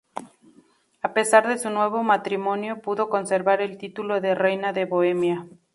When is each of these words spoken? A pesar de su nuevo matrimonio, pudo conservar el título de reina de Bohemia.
A 1.03 1.13
pesar 1.13 1.47
de 1.47 1.59
su 1.59 1.69
nuevo 1.69 2.01
matrimonio, 2.01 2.81
pudo 2.81 3.07
conservar 3.07 3.61
el 3.61 3.77
título 3.77 4.19
de 4.19 4.33
reina 4.33 4.73
de 4.73 4.85
Bohemia. 4.85 5.45